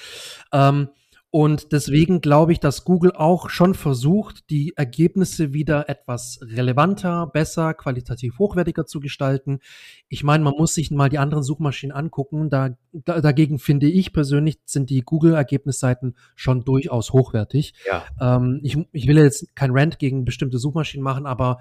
[0.52, 0.90] Ähm,
[1.32, 7.72] und deswegen glaube ich, dass Google auch schon versucht, die Ergebnisse wieder etwas relevanter, besser,
[7.72, 9.60] qualitativ hochwertiger zu gestalten.
[10.08, 12.50] Ich meine, man muss sich mal die anderen Suchmaschinen angucken.
[12.50, 17.74] Da, da, dagegen finde ich persönlich, sind die Google-Ergebnisseiten schon durchaus hochwertig.
[17.86, 18.04] Ja.
[18.20, 21.58] Ähm, ich, ich will jetzt kein Rant gegen bestimmte Suchmaschinen machen, aber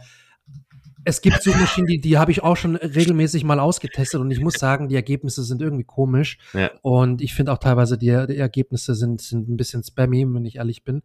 [1.05, 4.55] es gibt Suchmaschinen, die, die habe ich auch schon regelmäßig mal ausgetestet und ich muss
[4.55, 6.38] sagen, die Ergebnisse sind irgendwie komisch.
[6.53, 6.71] Ja.
[6.81, 10.57] Und ich finde auch teilweise, die, die, Ergebnisse sind, sind ein bisschen spammy, wenn ich
[10.57, 11.01] ehrlich bin.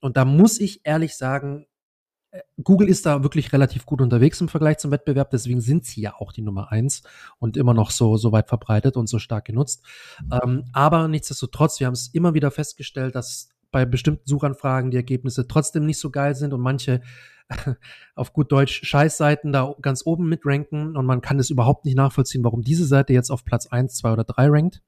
[0.00, 1.66] Und da muss ich ehrlich sagen,
[2.30, 6.00] äh, Google ist da wirklich relativ gut unterwegs im Vergleich zum Wettbewerb, deswegen sind sie
[6.00, 7.02] ja auch die Nummer eins
[7.38, 9.84] und immer noch so, so weit verbreitet und so stark genutzt.
[10.30, 15.46] Ähm, aber nichtsdestotrotz, wir haben es immer wieder festgestellt, dass bei bestimmten Suchanfragen die Ergebnisse
[15.46, 17.00] trotzdem nicht so geil sind und manche
[18.14, 22.44] auf gut Deutsch Scheißseiten da ganz oben mitranken und man kann es überhaupt nicht nachvollziehen,
[22.44, 24.82] warum diese Seite jetzt auf Platz eins, zwei oder drei rankt.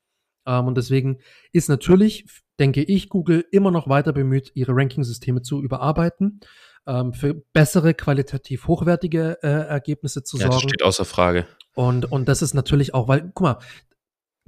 [0.47, 1.19] Ähm, und deswegen
[1.53, 2.25] ist natürlich,
[2.59, 6.41] denke ich, Google immer noch weiter bemüht, ihre Ranking-Systeme zu überarbeiten,
[6.87, 10.55] ähm, für bessere, qualitativ hochwertige äh, Ergebnisse zu ja, sorgen.
[10.55, 11.47] Das steht außer Frage.
[11.75, 13.59] Und, und das ist natürlich auch, weil, guck mal,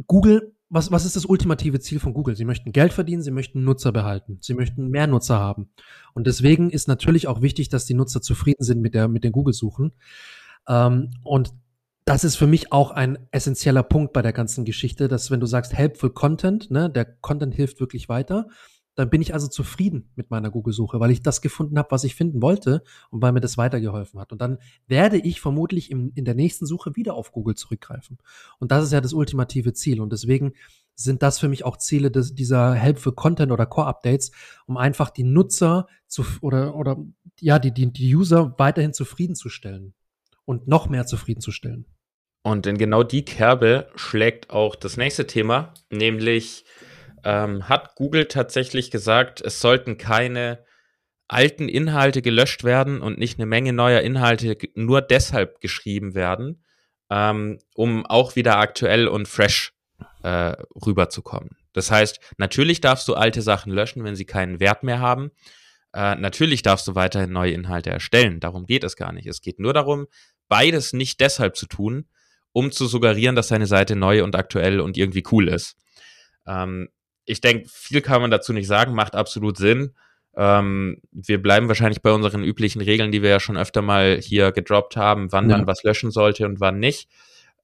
[0.07, 2.37] Google was, was ist das ultimative Ziel von Google?
[2.37, 5.71] Sie möchten Geld verdienen, sie möchten Nutzer behalten, sie möchten mehr Nutzer haben.
[6.15, 9.33] Und deswegen ist natürlich auch wichtig, dass die Nutzer zufrieden sind mit der, mit den
[9.33, 9.93] Google-Suchen.
[10.69, 11.53] Ähm, und
[12.05, 15.47] das ist für mich auch ein essentieller Punkt bei der ganzen Geschichte, dass wenn du
[15.47, 18.47] sagst helpful Content, ne, der Content hilft wirklich weiter,
[19.01, 22.15] dann bin ich also zufrieden mit meiner Google-Suche, weil ich das gefunden habe, was ich
[22.15, 24.31] finden wollte und weil mir das weitergeholfen hat.
[24.31, 28.19] Und dann werde ich vermutlich im, in der nächsten Suche wieder auf Google zurückgreifen.
[28.59, 30.03] Und das ist ja das ultimative Ziel.
[30.03, 30.53] Und deswegen
[30.95, 34.33] sind das für mich auch Ziele des, dieser Helpful Content oder Core Updates,
[34.67, 36.99] um einfach die Nutzer zu, oder, oder,
[37.41, 39.95] ja, die, die, die User weiterhin zufriedenzustellen
[40.45, 41.87] und noch mehr zufriedenzustellen.
[42.43, 46.65] Und in genau die Kerbe schlägt auch das nächste Thema, nämlich
[47.25, 50.65] ähm, hat Google tatsächlich gesagt, es sollten keine
[51.29, 56.65] alten Inhalte gelöscht werden und nicht eine Menge neuer Inhalte nur deshalb geschrieben werden,
[57.09, 59.73] ähm, um auch wieder aktuell und fresh
[60.23, 61.57] äh, rüberzukommen.
[61.73, 65.31] Das heißt, natürlich darfst du alte Sachen löschen, wenn sie keinen Wert mehr haben.
[65.93, 68.41] Äh, natürlich darfst du weiterhin neue Inhalte erstellen.
[68.41, 69.27] Darum geht es gar nicht.
[69.27, 70.07] Es geht nur darum,
[70.49, 72.07] beides nicht deshalb zu tun,
[72.53, 75.77] um zu suggerieren, dass deine Seite neu und aktuell und irgendwie cool ist.
[76.47, 76.89] Ähm,
[77.31, 79.95] ich denke, viel kann man dazu nicht sagen, macht absolut Sinn.
[80.37, 84.53] Ähm, wir bleiben wahrscheinlich bei unseren üblichen Regeln, die wir ja schon öfter mal hier
[84.53, 85.57] gedroppt haben, wann ja.
[85.57, 87.09] man was löschen sollte und wann nicht.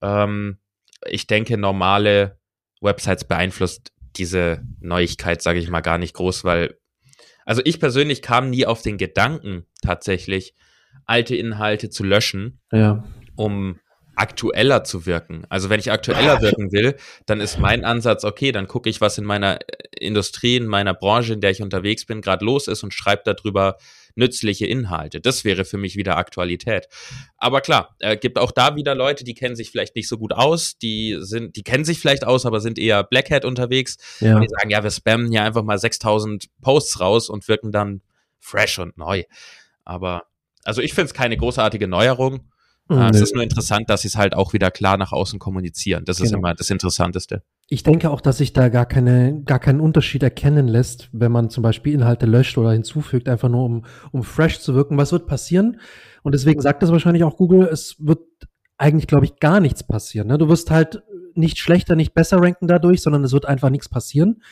[0.03, 0.59] Ähm,
[1.07, 2.39] ich denke, normale
[2.81, 6.79] Websites beeinflusst diese Neuigkeit, sage ich mal, gar nicht groß, weil,
[7.45, 10.55] also ich persönlich kam nie auf den Gedanken tatsächlich,
[11.05, 13.05] alte Inhalte zu löschen, ja.
[13.37, 13.79] um
[14.17, 15.45] aktueller zu wirken.
[15.49, 19.19] Also wenn ich aktueller wirken will, dann ist mein Ansatz, okay, dann gucke ich, was
[19.19, 19.59] in meiner
[19.99, 23.77] Industrie, in meiner Branche, in der ich unterwegs bin, gerade los ist und schreibe darüber
[24.17, 25.21] nützliche Inhalte.
[25.21, 26.89] Das wäre für mich wieder Aktualität.
[27.37, 30.33] Aber klar, äh, gibt auch da wieder Leute, die kennen sich vielleicht nicht so gut
[30.33, 33.99] aus, die sind, die kennen sich vielleicht aus, aber sind eher Blackhead unterwegs.
[34.21, 34.37] Ja.
[34.37, 38.01] Und die sagen, ja, wir spammen hier einfach mal 6000 Posts raus und wirken dann
[38.41, 39.25] fresh und neu.
[39.85, 40.25] Aber
[40.65, 42.51] also ich finde es keine großartige Neuerung.
[42.89, 42.99] Mhm.
[42.99, 46.05] Es ist nur interessant, dass sie es halt auch wieder klar nach außen kommunizieren.
[46.05, 46.27] Das genau.
[46.27, 47.43] ist immer das Interessanteste.
[47.69, 51.51] Ich denke auch, dass sich da gar keine, gar keinen Unterschied erkennen lässt, wenn man
[51.51, 54.97] zum Beispiel Inhalte löscht oder hinzufügt, einfach nur um, um fresh zu wirken.
[54.99, 55.81] Was wird passieren?
[56.23, 58.21] Und deswegen sagt das wahrscheinlich auch Google, es wird
[58.79, 60.29] eigentlich, glaube ich, gar nichts passieren.
[60.29, 60.39] Ne?
[60.39, 61.03] Du wirst halt
[61.35, 64.43] nicht schlechter, nicht besser ranken dadurch, sondern es wird einfach nichts passieren.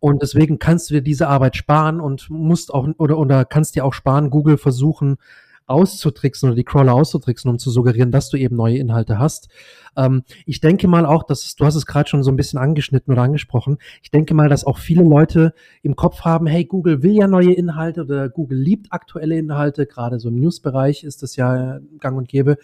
[0.00, 3.84] Und deswegen kannst du dir diese Arbeit sparen und musst auch oder, oder kannst dir
[3.84, 5.16] auch sparen, Google versuchen,
[5.66, 9.48] auszutricksen oder die Crawler auszutricksen, um zu suggerieren, dass du eben neue Inhalte hast.
[9.96, 13.12] Ähm, ich denke mal auch, dass du hast es gerade schon so ein bisschen angeschnitten
[13.12, 13.78] oder angesprochen.
[14.02, 17.52] Ich denke mal, dass auch viele Leute im Kopf haben, hey, Google will ja neue
[17.52, 19.86] Inhalte oder Google liebt aktuelle Inhalte.
[19.86, 22.58] Gerade so im News-Bereich ist das ja gang und gäbe.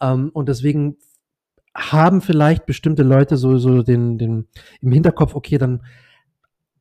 [0.00, 0.96] Ähm, und deswegen
[1.74, 4.46] haben vielleicht bestimmte Leute so, so den, den
[4.80, 5.82] im Hinterkopf, okay, dann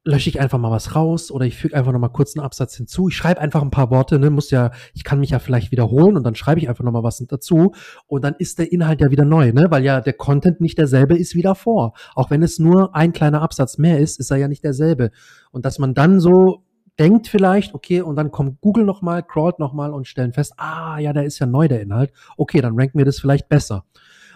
[0.06, 2.76] lösche ich einfach mal was raus oder ich füge einfach noch mal kurz einen Absatz
[2.76, 3.10] hinzu.
[3.10, 6.16] Ich schreibe einfach ein paar Worte, ne, muss ja, ich kann mich ja vielleicht wiederholen
[6.16, 7.74] und dann schreibe ich einfach noch mal was dazu
[8.06, 11.18] und dann ist der Inhalt ja wieder neu, ne, weil ja der Content nicht derselbe
[11.18, 11.94] ist wie davor.
[12.14, 15.10] Auch wenn es nur ein kleiner Absatz mehr ist, ist er ja nicht derselbe.
[15.52, 16.64] Und dass man dann so
[17.00, 20.54] denkt vielleicht, okay, und dann kommt Google noch mal, crawlt noch mal und stellen fest,
[20.58, 22.12] ah, ja, da ist ja neu der Inhalt.
[22.38, 23.86] Okay, dann ranken wir das vielleicht besser.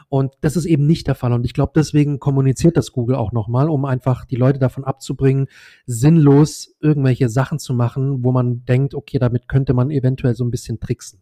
[0.10, 1.34] Und das ist eben nicht der Fall.
[1.34, 5.48] Und ich glaube, deswegen kommuniziert das Google auch nochmal, um einfach die Leute davon abzubringen,
[5.86, 10.52] sinnlos irgendwelche Sachen zu machen, wo man denkt, okay, damit könnte man eventuell so ein
[10.52, 11.22] bisschen tricksen.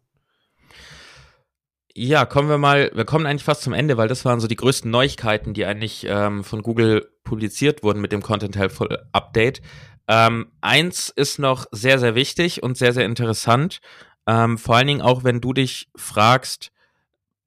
[1.93, 4.55] Ja, kommen wir mal, wir kommen eigentlich fast zum Ende, weil das waren so die
[4.55, 9.61] größten Neuigkeiten, die eigentlich ähm, von Google publiziert wurden mit dem Content Helpful Update.
[10.07, 13.79] Ähm, eins ist noch sehr, sehr wichtig und sehr, sehr interessant.
[14.27, 16.71] Ähm, vor allen Dingen auch, wenn du dich fragst,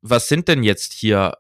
[0.03, 1.35] was sind denn jetzt hier,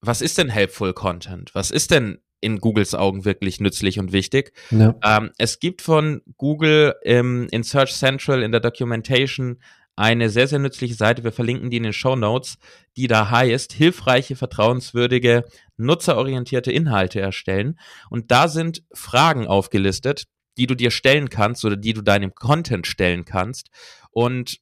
[0.00, 1.54] was ist denn helpful Content?
[1.54, 4.52] Was ist denn in Googles Augen wirklich nützlich und wichtig?
[4.70, 4.94] Ja.
[5.04, 9.58] Ähm, es gibt von Google im, in Search Central in der Documentation
[9.94, 11.22] eine sehr, sehr nützliche Seite.
[11.22, 12.56] Wir verlinken die in den Show Notes,
[12.96, 15.44] die da heißt, hilfreiche, vertrauenswürdige,
[15.76, 17.78] nutzerorientierte Inhalte erstellen.
[18.08, 20.24] Und da sind Fragen aufgelistet,
[20.56, 23.68] die du dir stellen kannst oder die du deinem Content stellen kannst.
[24.10, 24.58] Und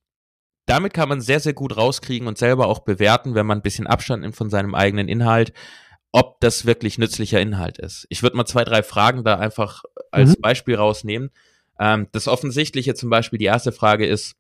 [0.71, 3.89] damit kann man sehr, sehr gut rauskriegen und selber auch bewerten, wenn man ein bisschen
[3.89, 5.53] Abstand nimmt von seinem eigenen Inhalt,
[6.13, 8.07] ob das wirklich nützlicher Inhalt ist.
[8.09, 10.41] Ich würde mal zwei, drei Fragen da einfach als mhm.
[10.41, 11.31] Beispiel rausnehmen.
[11.81, 14.37] Ähm, das Offensichtliche zum Beispiel, die erste Frage ist,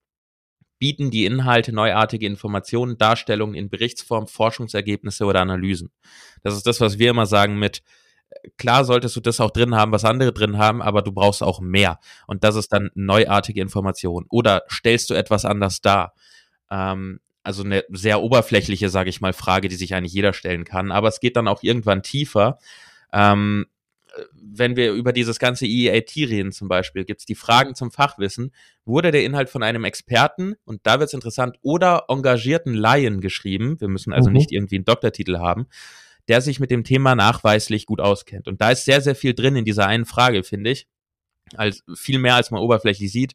[0.78, 5.90] bieten die Inhalte neuartige Informationen, Darstellungen in Berichtsform, Forschungsergebnisse oder Analysen?
[6.44, 7.82] Das ist das, was wir immer sagen mit,
[8.58, 11.60] klar solltest du das auch drin haben, was andere drin haben, aber du brauchst auch
[11.60, 11.98] mehr.
[12.26, 14.26] Und das ist dann neuartige Information.
[14.30, 16.14] Oder stellst du etwas anders dar?
[16.70, 20.92] Ähm, also eine sehr oberflächliche, sage ich mal, Frage, die sich eigentlich jeder stellen kann.
[20.92, 22.58] Aber es geht dann auch irgendwann tiefer.
[23.12, 23.66] Ähm,
[24.34, 28.52] wenn wir über dieses ganze EEAT reden zum Beispiel, gibt es die Fragen zum Fachwissen.
[28.84, 33.80] Wurde der Inhalt von einem Experten, und da wird es interessant, oder engagierten Laien geschrieben?
[33.80, 34.36] Wir müssen also mhm.
[34.36, 35.68] nicht irgendwie einen Doktortitel haben
[36.30, 38.46] der sich mit dem Thema nachweislich gut auskennt.
[38.46, 40.86] Und da ist sehr, sehr viel drin in dieser einen Frage, finde ich.
[41.56, 43.34] Als, viel mehr, als man oberflächlich sieht.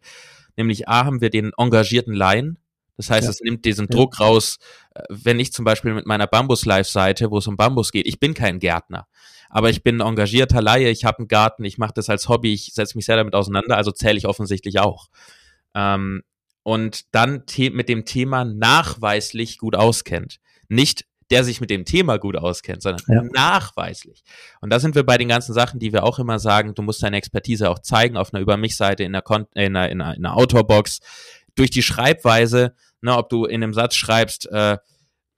[0.56, 2.58] Nämlich A, haben wir den engagierten Laien.
[2.96, 3.32] Das heißt, ja.
[3.32, 3.98] es nimmt diesen ja.
[3.98, 4.60] Druck raus,
[4.92, 8.34] äh, wenn ich zum Beispiel mit meiner Bambus-Live-Seite, wo es um Bambus geht, ich bin
[8.34, 9.10] kein Gärtner,
[9.50, 12.54] aber ich bin ein engagierter Laie, ich habe einen Garten, ich mache das als Hobby,
[12.54, 15.08] ich setze mich sehr damit auseinander, also zähle ich offensichtlich auch.
[15.74, 16.24] Ähm,
[16.64, 20.40] und dann mit dem Thema nachweislich gut auskennt.
[20.70, 23.24] Nicht der sich mit dem Thema gut auskennt, sondern ja.
[23.24, 24.24] nachweislich.
[24.62, 27.02] Und da sind wir bei den ganzen Sachen, die wir auch immer sagen, du musst
[27.02, 29.24] deine Expertise auch zeigen auf einer Über mich-Seite, in, einer,
[29.56, 31.00] in, einer, in, einer, in einer Autorbox,
[31.56, 34.78] durch die Schreibweise, ne, ob du in einem Satz schreibst, äh,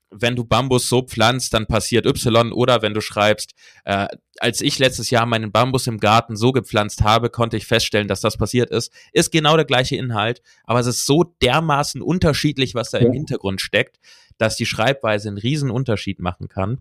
[0.09, 4.07] wenn du Bambus so pflanzt, dann passiert Y oder wenn du schreibst, äh,
[4.39, 8.21] als ich letztes Jahr meinen Bambus im Garten so gepflanzt habe, konnte ich feststellen, dass
[8.21, 12.91] das passiert ist, ist genau der gleiche Inhalt, aber es ist so dermaßen unterschiedlich, was
[12.91, 13.97] da im Hintergrund steckt,
[14.37, 16.79] dass die Schreibweise einen riesen Unterschied machen kann.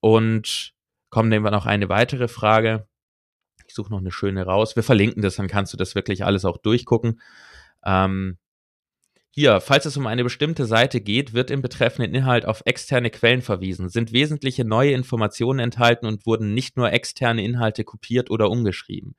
[0.00, 0.72] Und
[1.10, 2.86] kommen nehmen wir noch eine weitere Frage.
[3.66, 4.76] Ich suche noch eine schöne raus.
[4.76, 7.20] Wir verlinken das, dann kannst du das wirklich alles auch durchgucken.
[7.84, 8.38] Ähm,
[9.30, 13.42] hier, falls es um eine bestimmte Seite geht, wird im betreffenden Inhalt auf externe Quellen
[13.42, 19.14] verwiesen, sind wesentliche neue Informationen enthalten und wurden nicht nur externe Inhalte kopiert oder umgeschrieben.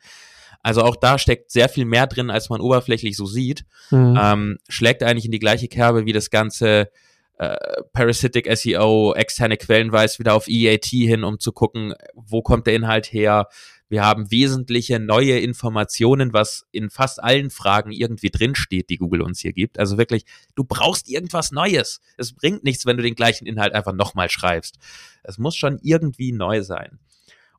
[0.64, 3.64] Also auch da steckt sehr viel mehr drin, als man oberflächlich so sieht.
[3.92, 4.20] Mhm.
[4.20, 6.90] Ähm, schlägt eigentlich in die gleiche Kerbe wie das ganze
[7.38, 7.56] äh,
[7.94, 12.76] Parasitic SEO, externe Quellen weist wieder auf EAT hin, um zu gucken, wo kommt der
[12.76, 13.48] Inhalt her,
[13.90, 19.40] wir haben wesentliche neue Informationen, was in fast allen Fragen irgendwie drinsteht, die Google uns
[19.40, 19.80] hier gibt.
[19.80, 22.02] Also wirklich, du brauchst irgendwas Neues.
[22.18, 24.78] Es bringt nichts, wenn du den gleichen Inhalt einfach nochmal schreibst.
[25.24, 27.00] Es muss schon irgendwie neu sein.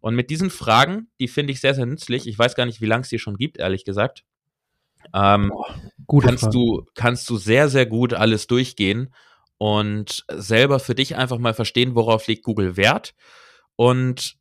[0.01, 2.27] Und mit diesen Fragen, die finde ich sehr, sehr nützlich.
[2.27, 4.25] Ich weiß gar nicht, wie lange es die schon gibt, ehrlich gesagt.
[5.15, 6.53] Ähm, Boah, kannst Frage.
[6.53, 9.15] du kannst du sehr, sehr gut alles durchgehen
[9.59, 13.15] und selber für dich einfach mal verstehen, worauf legt Google Wert.
[13.77, 14.37] Und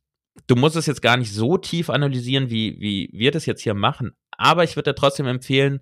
[0.46, 3.74] du musst es jetzt gar nicht so tief analysieren, wie, wie wir das jetzt hier
[3.74, 4.12] machen.
[4.30, 5.80] Aber ich würde dir trotzdem empfehlen,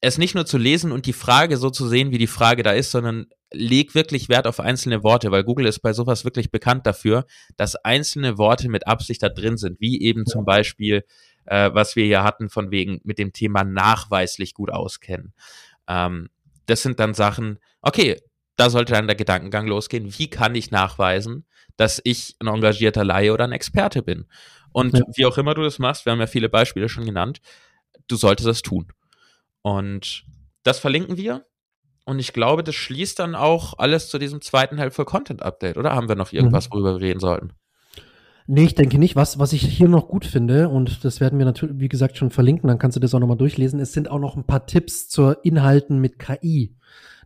[0.00, 2.72] es nicht nur zu lesen und die Frage so zu sehen, wie die Frage da
[2.72, 6.86] ist, sondern leg wirklich Wert auf einzelne Worte, weil Google ist bei sowas wirklich bekannt
[6.86, 11.04] dafür, dass einzelne Worte mit Absicht da drin sind, wie eben zum Beispiel,
[11.46, 15.32] äh, was wir hier hatten, von wegen mit dem Thema nachweislich gut auskennen.
[15.88, 16.28] Ähm,
[16.66, 18.20] das sind dann Sachen, okay,
[18.56, 23.32] da sollte dann der Gedankengang losgehen, wie kann ich nachweisen, dass ich ein engagierter Laie
[23.32, 24.26] oder ein Experte bin.
[24.72, 25.04] Und ja.
[25.14, 27.40] wie auch immer du das machst, wir haben ja viele Beispiele schon genannt,
[28.08, 28.92] du solltest es tun.
[29.62, 30.24] Und
[30.62, 31.46] das verlinken wir.
[32.04, 35.92] Und ich glaube, das schließt dann auch alles zu diesem zweiten Helpful Content Update, oder
[35.92, 36.74] haben wir noch irgendwas, mhm.
[36.74, 37.52] worüber wir reden sollten?
[38.46, 39.16] Nee, ich denke nicht.
[39.16, 42.30] Was, was ich hier noch gut finde, und das werden wir natürlich, wie gesagt, schon
[42.30, 45.08] verlinken, dann kannst du das auch nochmal durchlesen, es sind auch noch ein paar Tipps
[45.08, 46.76] zur Inhalten mit KI.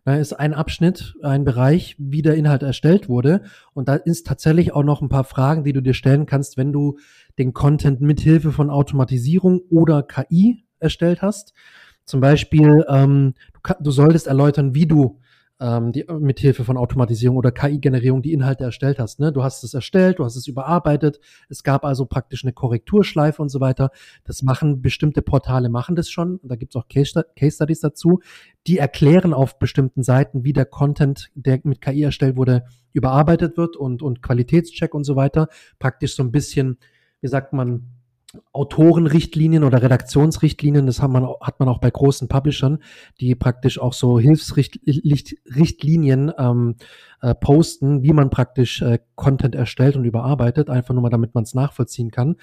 [0.03, 3.43] Da ist ein Abschnitt, ein Bereich, wie der Inhalt erstellt wurde.
[3.73, 6.73] Und da ist tatsächlich auch noch ein paar Fragen, die du dir stellen kannst, wenn
[6.73, 6.97] du
[7.37, 11.53] den Content mithilfe von Automatisierung oder KI erstellt hast.
[12.05, 15.19] Zum Beispiel, ähm, du, du solltest erläutern, wie du
[15.61, 19.19] ähm, die, mit Hilfe von Automatisierung oder KI-Generierung die Inhalte erstellt hast.
[19.19, 19.31] Ne?
[19.31, 21.19] Du hast es erstellt, du hast es überarbeitet.
[21.49, 23.91] Es gab also praktisch eine Korrekturschleife und so weiter.
[24.23, 26.39] Das machen bestimmte Portale machen das schon.
[26.43, 28.19] Da gibt es auch Case, Case Studies dazu.
[28.65, 33.77] Die erklären auf bestimmten Seiten, wie der Content, der mit KI erstellt wurde, überarbeitet wird
[33.77, 35.47] und, und Qualitätscheck und so weiter.
[35.77, 36.77] Praktisch so ein bisschen,
[37.21, 38.00] wie sagt man,
[38.53, 42.79] Autorenrichtlinien oder Redaktionsrichtlinien, das hat man, hat man auch bei großen Publishern,
[43.19, 46.75] die praktisch auch so Hilfsrichtlinien ähm,
[47.21, 51.43] äh, posten, wie man praktisch äh, Content erstellt und überarbeitet, einfach nur mal, damit man
[51.43, 52.37] es nachvollziehen kann.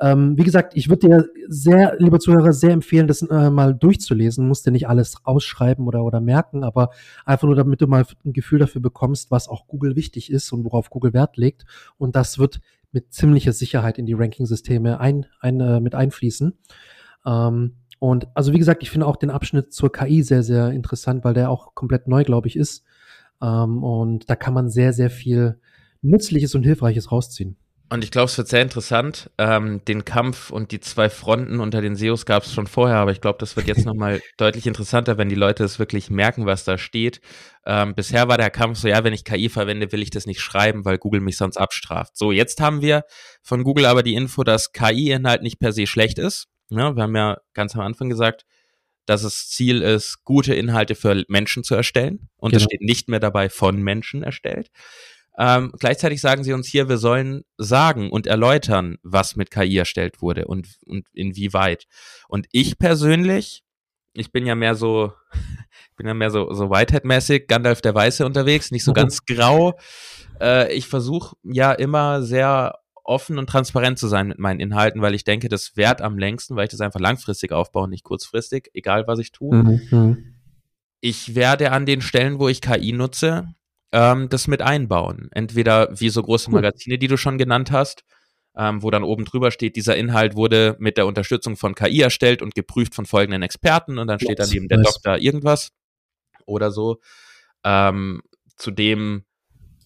[0.00, 4.44] Ähm, wie gesagt, ich würde dir sehr, lieber Zuhörer, sehr empfehlen, das äh, mal durchzulesen.
[4.44, 6.90] Du musst dir nicht alles ausschreiben oder, oder merken, aber
[7.24, 10.64] einfach nur, damit du mal ein Gefühl dafür bekommst, was auch Google wichtig ist und
[10.64, 11.64] worauf Google Wert legt.
[11.96, 12.60] Und das wird
[12.92, 16.58] mit ziemlicher Sicherheit in die Ranking-Systeme ein, ein, äh, mit einfließen.
[17.26, 21.24] Ähm, und also wie gesagt, ich finde auch den Abschnitt zur KI sehr, sehr interessant,
[21.24, 22.84] weil der auch komplett neu, glaube ich, ist.
[23.42, 25.60] Ähm, und da kann man sehr, sehr viel
[26.02, 27.56] Nützliches und Hilfreiches rausziehen.
[27.90, 29.30] Und ich glaube, es wird sehr interessant.
[29.38, 33.12] Ähm, den Kampf und die zwei Fronten unter den SEOs gab es schon vorher, aber
[33.12, 36.64] ich glaube, das wird jetzt nochmal deutlich interessanter, wenn die Leute es wirklich merken, was
[36.64, 37.22] da steht.
[37.64, 40.40] Ähm, bisher war der Kampf so, ja, wenn ich KI verwende, will ich das nicht
[40.40, 42.16] schreiben, weil Google mich sonst abstraft.
[42.16, 43.04] So, jetzt haben wir
[43.42, 46.48] von Google aber die Info, dass KI-Inhalt nicht per se schlecht ist.
[46.70, 48.44] Ja, wir haben ja ganz am Anfang gesagt,
[49.06, 52.28] dass es Ziel ist, gute Inhalte für Menschen zu erstellen.
[52.36, 52.68] Und es genau.
[52.68, 54.68] steht nicht mehr dabei von Menschen erstellt.
[55.40, 60.20] Ähm, gleichzeitig sagen sie uns hier, wir sollen sagen und erläutern, was mit KI erstellt
[60.20, 61.86] wurde und, und inwieweit.
[62.28, 63.62] Und ich persönlich,
[64.14, 68.26] ich bin ja mehr so, ich bin ja mehr so, so Whitehead-mäßig, Gandalf der Weiße
[68.26, 69.78] unterwegs, nicht so ganz grau.
[70.40, 72.74] Äh, ich versuche ja immer sehr
[73.04, 76.56] offen und transparent zu sein mit meinen Inhalten, weil ich denke, das wert am längsten,
[76.56, 79.54] weil ich das einfach langfristig aufbaue, nicht kurzfristig, egal was ich tue.
[79.54, 79.80] Mhm.
[79.90, 80.34] mhm.
[81.00, 83.54] Ich werde an den Stellen, wo ich KI nutze,
[83.92, 85.28] ähm, das mit einbauen.
[85.32, 88.04] Entweder wie so große Magazine, die du schon genannt hast,
[88.56, 92.42] ähm, wo dann oben drüber steht, dieser Inhalt wurde mit der Unterstützung von KI erstellt
[92.42, 94.94] und geprüft von folgenden Experten und dann steht yes, daneben der nice.
[94.94, 95.70] Doktor irgendwas
[96.44, 96.98] oder so.
[97.64, 98.22] Ähm,
[98.56, 99.24] zudem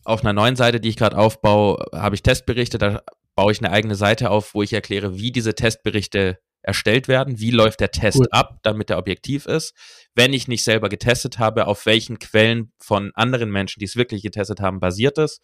[0.04, 3.02] auf einer neuen Seite, die ich gerade aufbaue, habe ich Testberichte, da
[3.34, 7.50] baue ich eine eigene Seite auf, wo ich erkläre, wie diese Testberichte erstellt werden, wie
[7.50, 8.28] läuft der Test cool.
[8.30, 9.74] ab, damit er objektiv ist.
[10.14, 14.22] Wenn ich nicht selber getestet habe, auf welchen Quellen von anderen Menschen, die es wirklich
[14.22, 15.40] getestet haben, basiert es.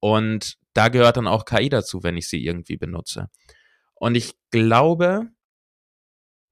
[0.00, 3.28] Und da gehört dann auch KI dazu, wenn ich sie irgendwie benutze.
[3.94, 5.28] Und ich glaube,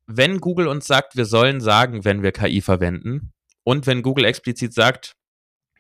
[0.07, 3.33] wenn Google uns sagt, wir sollen sagen, wenn wir KI verwenden,
[3.64, 5.16] und wenn Google explizit sagt,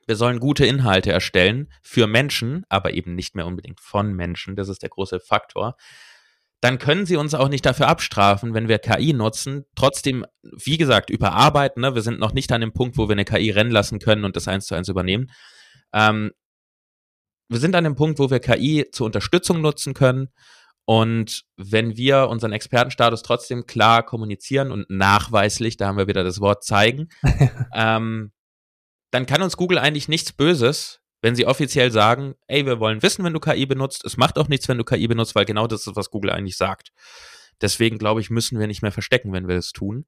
[0.06, 4.68] wir sollen gute Inhalte erstellen für Menschen, aber eben nicht mehr unbedingt von Menschen, das
[4.68, 5.76] ist der große Faktor,
[6.60, 9.64] dann können sie uns auch nicht dafür abstrafen, wenn wir KI nutzen.
[9.74, 11.80] Trotzdem, wie gesagt, überarbeiten.
[11.80, 11.94] Ne?
[11.94, 14.36] Wir sind noch nicht an dem Punkt, wo wir eine KI rennen lassen können und
[14.36, 15.30] das eins zu eins übernehmen.
[15.94, 16.32] Ähm,
[17.48, 20.28] wir sind an dem Punkt, wo wir KI zur Unterstützung nutzen können.
[20.84, 26.40] Und wenn wir unseren Expertenstatus trotzdem klar kommunizieren und nachweislich, da haben wir wieder das
[26.40, 27.08] Wort zeigen,
[27.74, 28.32] ähm,
[29.10, 33.24] dann kann uns Google eigentlich nichts Böses, wenn sie offiziell sagen, ey, wir wollen wissen,
[33.24, 34.04] wenn du KI benutzt.
[34.04, 36.56] Es macht auch nichts, wenn du KI benutzt, weil genau das ist, was Google eigentlich
[36.56, 36.92] sagt.
[37.60, 40.06] Deswegen glaube ich, müssen wir nicht mehr verstecken, wenn wir es tun.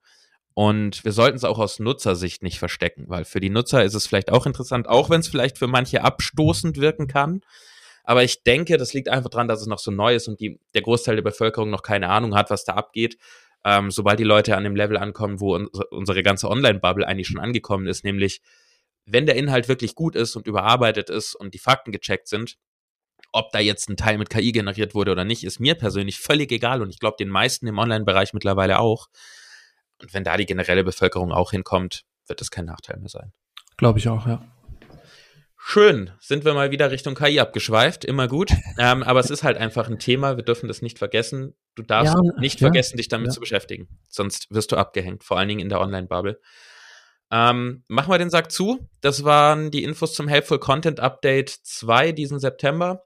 [0.55, 4.07] Und wir sollten es auch aus Nutzersicht nicht verstecken, weil für die Nutzer ist es
[4.07, 7.41] vielleicht auch interessant, auch wenn es vielleicht für manche abstoßend wirken kann.
[8.05, 10.59] Aber ich denke, das liegt einfach daran, dass es noch so neu ist und die,
[10.75, 13.17] der Großteil der Bevölkerung noch keine Ahnung hat, was da abgeht.
[13.65, 17.41] Ähm, sobald die Leute an dem Level ankommen, wo uns, unsere ganze Online-Bubble eigentlich schon
[17.41, 18.43] angekommen ist, nämlich
[19.05, 22.57] wenn der Inhalt wirklich gut ist und überarbeitet ist und die Fakten gecheckt sind,
[23.33, 26.53] ob da jetzt ein Teil mit KI generiert wurde oder nicht, ist mir persönlich völlig
[26.53, 29.09] egal und ich glaube den meisten im Online-Bereich mittlerweile auch.
[30.01, 33.33] Und wenn da die generelle Bevölkerung auch hinkommt, wird das kein Nachteil mehr sein.
[33.77, 34.45] Glaube ich auch, ja.
[35.65, 38.51] Schön, sind wir mal wieder Richtung KI abgeschweift, immer gut.
[38.79, 41.55] ähm, aber es ist halt einfach ein Thema, wir dürfen das nicht vergessen.
[41.77, 43.33] Du darfst ja, nicht ja, vergessen, dich damit ja.
[43.33, 43.89] zu beschäftigen.
[44.09, 46.41] Sonst wirst du abgehängt, vor allen Dingen in der Online-Bubble.
[47.33, 48.87] Ähm, machen wir den Sack zu.
[49.01, 53.05] Das waren die Infos zum Helpful Content Update 2 diesen September.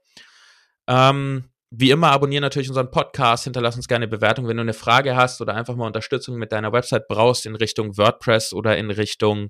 [0.85, 4.73] Ähm, wie immer, abonniere natürlich unseren Podcast, hinterlass uns gerne eine Bewertung, wenn du eine
[4.73, 8.91] Frage hast oder einfach mal Unterstützung mit deiner Website brauchst in Richtung WordPress oder in
[8.91, 9.49] Richtung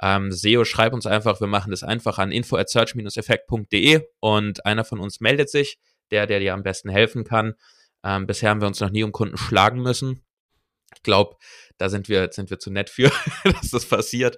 [0.00, 4.84] ähm, SEO, schreib uns einfach, wir machen das einfach an info at search-effekt.de und einer
[4.84, 5.78] von uns meldet sich,
[6.10, 7.54] der, der dir am besten helfen kann.
[8.04, 10.22] Ähm, bisher haben wir uns noch nie um Kunden schlagen müssen.
[10.94, 11.36] Ich glaube,
[11.78, 13.10] da sind wir, sind wir zu nett für,
[13.44, 14.36] dass das passiert.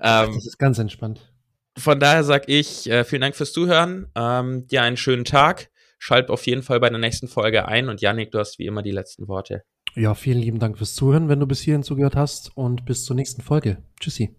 [0.00, 1.32] Ähm, das ist ganz entspannt.
[1.78, 4.10] Von daher sage ich äh, vielen Dank fürs Zuhören.
[4.14, 5.70] Ähm, dir einen schönen Tag.
[5.98, 8.82] Schalt auf jeden Fall bei der nächsten Folge ein und Yannick, du hast wie immer
[8.82, 9.62] die letzten Worte.
[9.94, 13.16] Ja, vielen lieben Dank fürs Zuhören, wenn du bis hierhin zugehört hast und bis zur
[13.16, 13.82] nächsten Folge.
[13.98, 14.36] Tschüssi.